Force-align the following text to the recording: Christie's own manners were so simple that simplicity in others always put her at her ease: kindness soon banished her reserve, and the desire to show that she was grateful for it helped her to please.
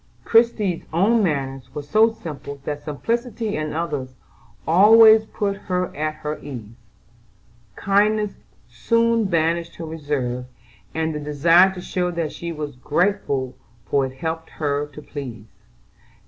Christie's 0.25 0.83
own 0.91 1.21
manners 1.21 1.69
were 1.75 1.83
so 1.83 2.11
simple 2.11 2.59
that 2.65 2.83
simplicity 2.83 3.55
in 3.55 3.71
others 3.71 4.15
always 4.67 5.27
put 5.27 5.55
her 5.55 5.95
at 5.95 6.15
her 6.25 6.39
ease: 6.39 6.73
kindness 7.75 8.31
soon 8.67 9.25
banished 9.25 9.75
her 9.75 9.85
reserve, 9.85 10.45
and 10.95 11.13
the 11.13 11.19
desire 11.19 11.71
to 11.75 11.81
show 11.81 12.09
that 12.09 12.31
she 12.31 12.51
was 12.51 12.77
grateful 12.77 13.55
for 13.85 14.03
it 14.07 14.13
helped 14.17 14.49
her 14.49 14.87
to 14.87 15.03
please. 15.03 15.45